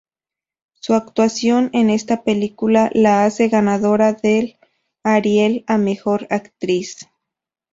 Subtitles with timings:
[0.79, 4.57] Su actuación en esta película la hace ganadora del
[5.03, 7.07] Ariel a mejor actriz.